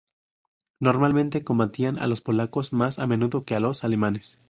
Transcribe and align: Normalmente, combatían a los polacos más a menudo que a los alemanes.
Normalmente, 0.79 1.43
combatían 1.43 1.99
a 1.99 2.07
los 2.07 2.21
polacos 2.21 2.73
más 2.73 2.97
a 2.97 3.05
menudo 3.05 3.43
que 3.45 3.53
a 3.53 3.59
los 3.59 3.83
alemanes. 3.83 4.39